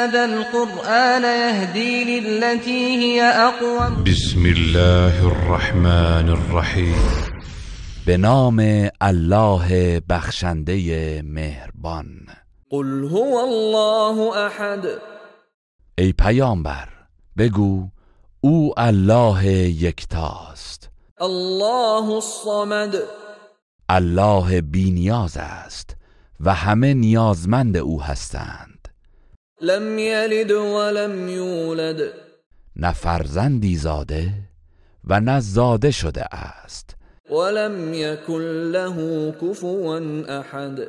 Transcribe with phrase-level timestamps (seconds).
[0.00, 4.04] هذا القرآن يهدي للتي هي أقوم.
[4.04, 6.94] بسم الله الرحمن الرحیم.
[8.06, 8.60] به نام
[9.02, 12.26] الله بخشنده مهربان.
[12.70, 14.86] قل هو الله أحد.
[15.98, 16.88] ای پیامبر
[17.38, 17.88] بگو
[18.40, 20.90] او الله یکتاست.
[21.20, 22.94] الله الصمد.
[23.88, 25.96] الله بینیاز است
[26.40, 28.79] و همه نیازمند او هستند.
[29.62, 32.12] لم يلد ولم يولد.
[32.76, 34.32] نه فرزندی زاده
[35.04, 36.96] و نه زاده شده است.
[37.30, 39.98] ولم يكن له كفوا
[40.40, 40.88] أحد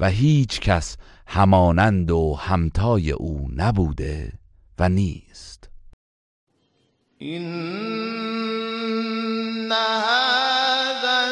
[0.00, 4.32] و هیچ کس همانند و همتای او نبوده
[4.78, 5.68] و نیست.
[7.22, 8.08] إن
[9.72, 11.28] هذا